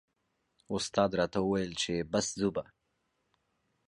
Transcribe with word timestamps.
استاد 0.75 1.11
راته 1.19 1.39
و 1.41 1.47
ویل 1.51 1.71
چې 1.81 1.93
بس 2.11 2.27
ځو 2.39 2.49
به. 2.55 2.63